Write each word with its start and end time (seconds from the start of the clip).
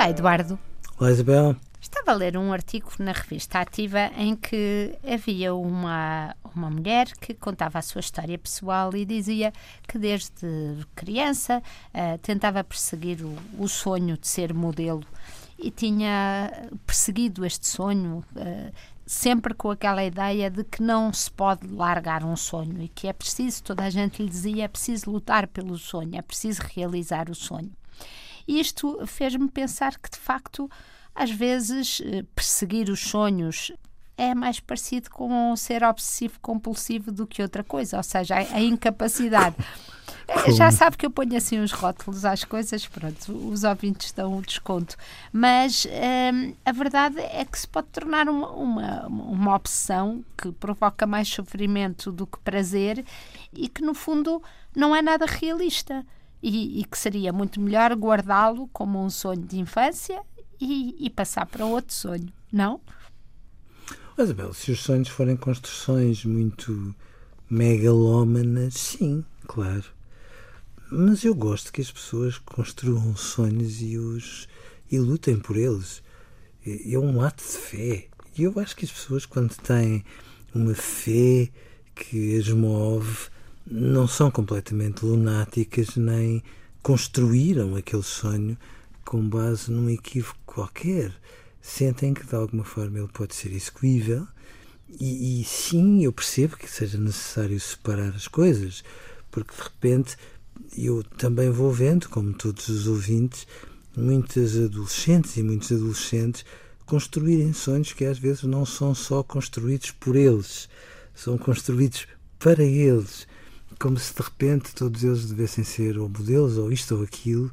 Olá, 0.00 0.08
Eduardo. 0.08 0.58
Olá, 0.98 1.10
Isabel. 1.10 1.56
Estava 1.78 2.12
a 2.12 2.14
ler 2.14 2.34
um 2.34 2.54
artigo 2.54 2.90
na 2.98 3.12
revista 3.12 3.60
Ativa 3.60 4.10
em 4.16 4.34
que 4.34 4.96
havia 5.06 5.54
uma, 5.54 6.34
uma 6.56 6.70
mulher 6.70 7.08
que 7.20 7.34
contava 7.34 7.78
a 7.78 7.82
sua 7.82 8.00
história 8.00 8.38
pessoal 8.38 8.96
e 8.96 9.04
dizia 9.04 9.52
que 9.86 9.98
desde 9.98 10.86
criança 10.94 11.62
uh, 11.92 12.16
tentava 12.22 12.64
perseguir 12.64 13.22
o, 13.22 13.36
o, 13.58 13.68
sonho 13.68 14.16
de 14.16 14.26
ser 14.26 14.54
modelo 14.54 15.04
e 15.58 15.70
tinha 15.70 16.50
perseguido 16.86 17.44
este 17.44 17.68
sonho 17.68 18.24
uh, 18.36 18.72
sempre 19.04 19.52
com 19.52 19.70
aquela 19.70 20.02
ideia 20.02 20.48
de 20.48 20.64
que 20.64 20.82
não 20.82 21.12
se 21.12 21.30
pode 21.30 21.66
largar 21.66 22.24
um 22.24 22.36
sonho 22.36 22.80
e 22.80 22.88
que 22.88 23.06
é 23.06 23.12
preciso, 23.12 23.62
toda 23.62 23.84
a 23.84 23.90
gente 23.90 24.22
lhe 24.22 24.30
dizia, 24.30 24.64
é 24.64 24.68
preciso 24.68 25.10
lutar 25.10 25.46
pelo 25.46 25.76
sonho, 25.76 26.16
é 26.16 26.22
preciso 26.22 26.62
realizar 26.74 27.28
o 27.28 27.34
sonho. 27.34 27.70
E 28.46 28.60
isto 28.60 29.06
fez-me 29.06 29.48
pensar 29.48 29.98
que, 29.98 30.10
de 30.10 30.18
facto, 30.18 30.70
às 31.14 31.30
vezes, 31.30 32.00
eh, 32.04 32.24
perseguir 32.34 32.88
os 32.88 33.00
sonhos 33.00 33.72
é 34.16 34.34
mais 34.34 34.60
parecido 34.60 35.08
com 35.10 35.56
ser 35.56 35.82
obsessivo 35.82 36.38
compulsivo 36.40 37.10
do 37.10 37.26
que 37.26 37.40
outra 37.40 37.64
coisa, 37.64 37.96
ou 37.96 38.02
seja, 38.02 38.34
a 38.36 38.60
incapacidade. 38.60 39.56
Como? 40.26 40.56
Já 40.56 40.70
sabe 40.70 40.96
que 40.96 41.04
eu 41.04 41.10
ponho 41.10 41.36
assim 41.36 41.58
os 41.58 41.72
rótulos 41.72 42.24
às 42.24 42.44
coisas, 42.44 42.86
pronto, 42.86 43.32
os 43.48 43.64
ouvintes 43.64 44.12
dão 44.12 44.36
o 44.36 44.42
desconto. 44.42 44.96
Mas 45.32 45.86
hum, 45.86 46.54
a 46.64 46.72
verdade 46.72 47.18
é 47.18 47.44
que 47.44 47.58
se 47.58 47.66
pode 47.66 47.88
tornar 47.88 48.28
uma, 48.28 48.50
uma, 48.50 49.06
uma 49.06 49.56
opção 49.56 50.24
que 50.36 50.52
provoca 50.52 51.06
mais 51.06 51.28
sofrimento 51.28 52.12
do 52.12 52.26
que 52.26 52.38
prazer 52.40 53.04
e 53.52 53.68
que, 53.68 53.82
no 53.82 53.94
fundo, 53.94 54.42
não 54.74 54.94
é 54.94 55.02
nada 55.02 55.26
realista. 55.26 56.06
E, 56.42 56.80
e 56.80 56.84
que 56.84 56.98
seria 56.98 57.32
muito 57.32 57.60
melhor 57.60 57.92
guardá-lo 57.94 58.68
como 58.68 59.02
um 59.04 59.10
sonho 59.10 59.42
de 59.42 59.58
infância 59.58 60.22
e, 60.60 60.96
e 60.98 61.10
passar 61.10 61.46
para 61.46 61.66
outro 61.66 61.94
sonho, 61.94 62.32
não? 62.50 62.80
Isabel, 64.18 64.52
se 64.52 64.70
os 64.70 64.80
sonhos 64.80 65.08
forem 65.08 65.36
construções 65.36 66.24
muito 66.24 66.94
megalómanas, 67.48 68.74
sim, 68.74 69.24
claro. 69.46 69.84
Mas 70.90 71.24
eu 71.24 71.34
gosto 71.34 71.72
que 71.72 71.80
as 71.80 71.90
pessoas 71.90 72.36
construam 72.36 73.16
sonhos 73.16 73.80
e 73.80 73.96
os 73.96 74.48
e 74.90 74.98
lutem 74.98 75.38
por 75.38 75.56
eles. 75.56 76.02
É 76.66 76.98
um 76.98 77.22
ato 77.22 77.42
de 77.42 77.50
fé. 77.50 78.08
E 78.36 78.42
eu 78.42 78.58
acho 78.58 78.76
que 78.76 78.84
as 78.84 78.90
pessoas, 78.90 79.24
quando 79.24 79.56
têm 79.56 80.04
uma 80.54 80.74
fé 80.74 81.48
que 81.94 82.36
as 82.36 82.48
move, 82.48 83.28
não 83.70 84.08
são 84.08 84.30
completamente 84.30 85.04
lunáticas 85.04 85.96
nem 85.96 86.42
construíram 86.82 87.76
aquele 87.76 88.02
sonho 88.02 88.58
com 89.04 89.26
base 89.28 89.70
num 89.70 89.88
equívoco 89.88 90.38
qualquer. 90.44 91.12
Sentem 91.62 92.12
que 92.12 92.26
de 92.26 92.34
alguma 92.34 92.64
forma 92.64 92.98
ele 92.98 93.08
pode 93.08 93.34
ser 93.34 93.52
execuível 93.52 94.26
e, 94.98 95.40
e, 95.40 95.44
sim, 95.44 96.02
eu 96.02 96.12
percebo 96.12 96.56
que 96.56 96.68
seja 96.68 96.98
necessário 96.98 97.60
separar 97.60 98.08
as 98.08 98.26
coisas, 98.26 98.82
porque 99.30 99.54
de 99.54 99.62
repente 99.62 100.16
eu 100.76 101.04
também 101.16 101.50
vou 101.50 101.70
vendo, 101.70 102.08
como 102.08 102.32
todos 102.32 102.68
os 102.68 102.88
ouvintes, 102.88 103.46
muitas 103.96 104.56
adolescentes 104.56 105.36
e 105.36 105.42
muitos 105.42 105.70
adolescentes 105.70 106.44
construírem 106.86 107.52
sonhos 107.52 107.92
que 107.92 108.04
às 108.04 108.18
vezes 108.18 108.42
não 108.42 108.66
são 108.66 108.94
só 108.94 109.22
construídos 109.22 109.92
por 109.92 110.16
eles, 110.16 110.68
são 111.14 111.38
construídos 111.38 112.08
para 112.38 112.64
eles, 112.64 113.28
como 113.78 113.98
se 113.98 114.14
de 114.14 114.22
repente 114.22 114.74
todos 114.74 115.02
eles 115.04 115.26
devessem 115.26 115.64
ser 115.64 115.98
ou 115.98 116.08
modelos 116.08 116.58
ou 116.58 116.72
isto 116.72 116.96
ou 116.96 117.02
aquilo, 117.02 117.50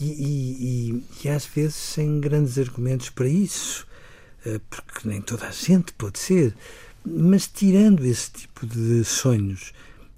e, 0.00 0.04
e, 0.04 1.04
e, 1.24 1.28
às 1.28 1.46
vezes 1.46 1.74
sem 1.76 2.18
grandes 2.18 2.58
argumentos 2.58 3.10
para 3.10 3.28
isso, 3.28 3.86
eh, 4.44 4.60
porque 4.70 5.06
nem 5.06 5.20
toda 5.20 5.46
a 5.46 5.50
gente 5.50 5.92
pode 5.92 6.18
ser. 6.18 6.54
Mas 7.04 7.46
tirando 7.46 8.04
esse 8.04 8.30
tipo 8.30 8.66
de 8.66 9.04
sonhos, 9.04 9.72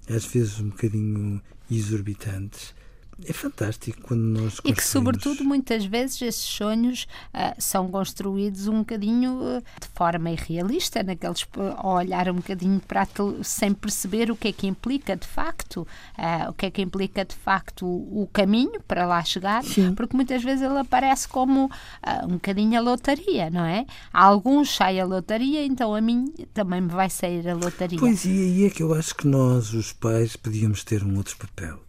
às 0.09 0.25
vezes 0.25 0.59
um 0.59 0.69
bocadinho 0.69 1.41
exorbitantes, 1.69 2.73
é 3.23 3.31
fantástico 3.31 4.01
quando 4.01 4.21
nós 4.21 4.59
E 4.63 4.73
que, 4.73 4.83
sobretudo, 4.83 5.43
muitas 5.43 5.85
vezes 5.85 6.21
esses 6.21 6.43
sonhos 6.43 7.07
uh, 7.33 7.55
são 7.57 7.89
construídos 7.89 8.67
um 8.67 8.79
bocadinho 8.79 9.39
uh, 9.39 9.63
de 9.79 9.87
forma 9.95 10.31
irrealista, 10.31 11.01
naqueles, 11.01 11.47
a 11.77 11.87
olhar 11.87 12.29
um 12.29 12.35
bocadinho 12.35 12.79
para 12.81 13.07
sem 13.43 13.73
perceber 13.73 14.29
o 14.29 14.35
que 14.35 14.49
é 14.49 14.51
que 14.51 14.67
implica 14.67 15.15
de 15.15 15.27
facto, 15.27 15.87
uh, 16.17 16.49
o 16.49 16.53
que 16.53 16.65
é 16.65 16.71
que 16.71 16.81
implica 16.81 17.23
de 17.23 17.35
facto 17.35 17.85
o, 17.85 18.23
o 18.23 18.27
caminho 18.27 18.81
para 18.85 19.05
lá 19.05 19.23
chegar, 19.23 19.63
Sim. 19.63 19.93
porque 19.95 20.15
muitas 20.15 20.43
vezes 20.43 20.63
ele 20.63 20.79
aparece 20.79 21.27
como 21.27 21.69
um 22.23 22.33
bocadinho 22.33 22.77
a 22.77 22.81
lotaria, 22.81 23.49
não 23.49 23.63
é? 23.63 23.85
A 24.11 24.25
alguns 24.25 24.75
sai 24.75 24.99
a 24.99 25.05
lotaria, 25.05 25.65
então 25.65 25.95
a 25.95 26.01
mim 26.01 26.25
também 26.53 26.81
me 26.81 26.89
vai 26.89 27.09
sair 27.09 27.47
a 27.47 27.53
lotaria. 27.53 27.99
Pois, 27.99 28.25
e 28.25 28.29
aí 28.29 28.65
é 28.65 28.69
que 28.69 28.83
eu 28.83 28.93
acho 28.93 29.15
que 29.15 29.27
nós, 29.27 29.73
os 29.73 29.93
pais, 29.93 30.35
podíamos 30.35 30.83
ter 30.83 31.03
um 31.03 31.15
outro 31.17 31.37
papel 31.37 31.79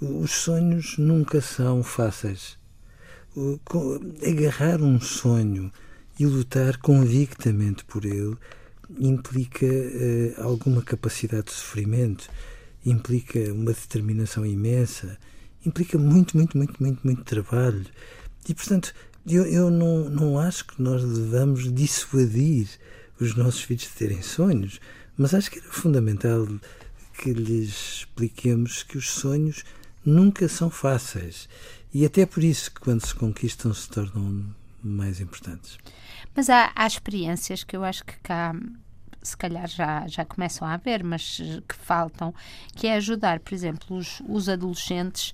os 0.00 0.30
sonhos 0.30 0.98
nunca 0.98 1.40
são 1.40 1.82
fáceis. 1.82 2.58
Agarrar 4.26 4.80
um 4.80 5.00
sonho 5.00 5.72
e 6.18 6.26
lutar 6.26 6.76
convictamente 6.78 7.84
por 7.84 8.04
ele 8.04 8.36
implica 9.00 9.66
uh, 9.66 10.42
alguma 10.42 10.82
capacidade 10.82 11.46
de 11.46 11.52
sofrimento, 11.52 12.28
implica 12.84 13.52
uma 13.52 13.72
determinação 13.72 14.44
imensa, 14.44 15.18
implica 15.64 15.98
muito, 15.98 16.36
muito, 16.36 16.56
muito, 16.56 16.82
muito, 16.82 17.00
muito 17.02 17.24
trabalho. 17.24 17.86
E, 18.48 18.54
portanto, 18.54 18.94
eu, 19.26 19.46
eu 19.46 19.70
não, 19.70 20.10
não 20.10 20.38
acho 20.38 20.66
que 20.66 20.82
nós 20.82 21.02
devamos 21.02 21.72
dissuadir 21.72 22.68
os 23.18 23.34
nossos 23.34 23.62
filhos 23.62 23.84
de 23.84 23.90
terem 23.90 24.22
sonhos, 24.22 24.80
mas 25.16 25.32
acho 25.32 25.50
que 25.50 25.58
era 25.58 25.72
fundamental 25.72 26.46
que 27.18 27.32
lhes 27.32 27.98
expliquemos 27.98 28.82
que 28.82 28.98
os 28.98 29.10
sonhos 29.10 29.64
nunca 30.04 30.48
são 30.48 30.70
fáceis. 30.70 31.48
E 31.92 32.04
até 32.04 32.26
por 32.26 32.42
isso 32.42 32.72
que 32.72 32.80
quando 32.80 33.06
se 33.06 33.14
conquistam 33.14 33.72
se 33.72 33.88
tornam 33.88 34.44
mais 34.82 35.20
importantes. 35.20 35.78
Mas 36.34 36.50
há, 36.50 36.72
há 36.74 36.86
experiências 36.86 37.62
que 37.62 37.76
eu 37.76 37.84
acho 37.84 38.04
que 38.04 38.18
cá 38.20 38.54
se 39.24 39.36
calhar 39.36 39.66
já, 39.66 40.06
já 40.06 40.24
começam 40.24 40.68
a 40.68 40.74
haver, 40.74 41.02
mas 41.02 41.40
que 41.66 41.74
faltam, 41.74 42.34
que 42.76 42.86
é 42.86 42.94
ajudar, 42.96 43.40
por 43.40 43.54
exemplo, 43.54 43.96
os, 43.96 44.20
os 44.28 44.48
adolescentes. 44.48 45.32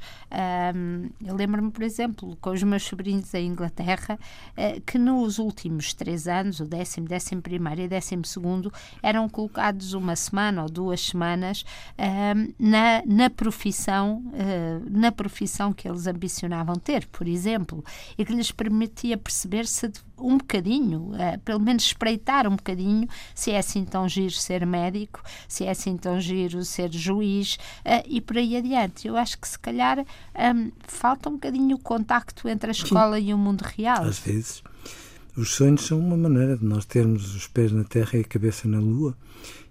Um, 0.75 1.11
eu 1.25 1.35
lembro-me, 1.35 1.73
por 1.73 1.83
exemplo, 1.83 2.39
com 2.41 2.51
os 2.51 2.63
meus 2.63 2.85
sobrinhos 2.85 3.35
em 3.35 3.49
Inglaterra, 3.49 4.17
uh, 4.53 4.81
que 4.83 4.97
nos 4.97 5.39
últimos 5.39 5.93
três 5.93 6.29
anos, 6.29 6.61
o 6.61 6.65
décimo, 6.65 7.09
décimo 7.09 7.43
primeiro 7.43 7.81
e 7.81 7.89
décimo 7.89 8.25
segundo, 8.25 8.73
eram 9.03 9.29
colocados 9.29 9.93
uma 9.93 10.15
semana 10.15 10.63
ou 10.63 10.71
duas 10.71 11.01
semanas 11.01 11.63
uh, 11.99 12.55
na, 12.59 13.03
na 13.05 13.29
profissão, 13.29 14.23
uh, 14.27 14.87
na 14.89 15.11
profissão 15.11 15.73
que 15.73 15.89
eles 15.89 16.07
ambicionavam 16.07 16.77
ter, 16.77 17.07
por 17.09 17.27
exemplo, 17.27 17.85
e 18.17 18.25
que 18.25 18.33
lhes 18.33 18.53
permitia 18.53 19.19
perceber 19.19 19.67
se 19.67 19.91
um 20.17 20.37
bocadinho, 20.37 21.13
pelo 21.47 21.61
menos 21.61 21.85
espreitar 21.85 22.47
um 22.47 22.55
bocadinho, 22.55 23.09
se 23.35 23.53
é 23.53 23.59
assim 23.59 23.80
assim 23.81 23.85
tão 23.85 24.09
giro 24.09 24.33
ser 24.33 24.67
médico, 24.67 25.23
se 25.49 25.65
é 25.65 25.71
assim 25.71 25.97
tão 25.97 26.21
giro 26.21 26.65
ser 26.65 26.93
juiz 26.93 27.55
uh, 27.85 28.05
e 28.07 28.21
por 28.21 28.37
aí 28.37 28.57
adiante. 28.57 29.09
Eu 29.09 29.17
acho 29.17 29.39
que 29.39 29.49
se 29.49 29.59
calhar 29.59 29.99
um, 29.99 30.71
falta 30.87 31.29
um 31.29 31.33
bocadinho 31.33 31.77
o 31.77 31.79
contacto 31.79 32.49
entre 32.49 32.69
a 32.69 32.73
escola 32.73 33.17
Sim. 33.17 33.29
e 33.29 33.35
o 33.35 33.39
mundo 33.39 33.63
real. 33.63 34.05
Às 34.05 34.19
vezes. 34.19 34.63
Os 35.37 35.55
sonhos 35.55 35.87
são 35.87 35.99
uma 35.99 36.17
maneira 36.17 36.57
de 36.57 36.65
nós 36.65 36.85
termos 36.85 37.35
os 37.35 37.47
pés 37.47 37.73
na 37.73 37.85
terra 37.85 38.19
e 38.19 38.21
a 38.21 38.25
cabeça 38.25 38.69
na 38.69 38.79
lua. 38.79 39.17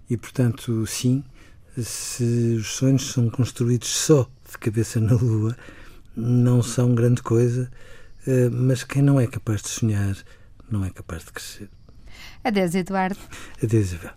E, 0.08 0.16
portanto, 0.16 0.84
sim, 0.86 1.22
se 1.80 2.56
os 2.58 2.72
sonhos 2.74 3.12
são 3.12 3.30
construídos 3.30 3.88
só 3.88 4.28
de 4.50 4.58
cabeça 4.58 4.98
na 4.98 5.12
lua, 5.12 5.56
não 6.16 6.62
são 6.62 6.94
grande 6.94 7.22
coisa, 7.22 7.70
eh, 8.26 8.48
mas 8.50 8.82
quem 8.82 9.02
não 9.02 9.20
é 9.20 9.26
capaz 9.26 9.62
de 9.62 9.68
sonhar 9.68 10.16
não 10.68 10.84
é 10.84 10.90
capaz 10.90 11.24
de 11.24 11.32
crescer. 11.32 11.68
Adeus, 12.44 12.74
Eduardo. 12.74 13.18
Adeus, 13.62 13.92
Isabel. 13.92 14.12